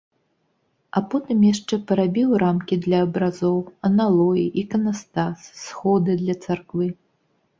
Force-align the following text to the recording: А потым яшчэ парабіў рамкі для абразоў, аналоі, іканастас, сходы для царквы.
А 0.99 1.01
потым 1.09 1.43
яшчэ 1.47 1.75
парабіў 1.89 2.29
рамкі 2.43 2.75
для 2.87 3.01
абразоў, 3.07 3.59
аналоі, 3.89 4.45
іканастас, 4.61 5.37
сходы 5.67 6.11
для 6.23 6.35
царквы. 6.47 6.85